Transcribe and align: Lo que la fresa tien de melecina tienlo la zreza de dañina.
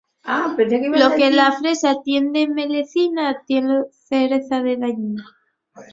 Lo 0.97 1.15
que 1.15 1.29
la 1.29 1.51
fresa 1.51 2.01
tien 2.03 2.33
de 2.33 2.47
melecina 2.47 3.43
tienlo 3.45 3.81
la 3.81 3.89
zreza 4.09 4.63
de 4.63 4.75
dañina. 4.77 5.23